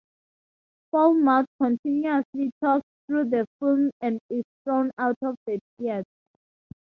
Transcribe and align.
Fowlmouth 0.91 1.45
continuously 1.61 2.49
talks 2.59 2.87
through 3.05 3.25
the 3.29 3.45
film 3.59 3.91
and 4.01 4.17
is 4.31 4.41
thrown 4.63 4.89
out 4.97 5.15
of 5.21 5.35
the 5.45 5.59
theater. 5.77 6.03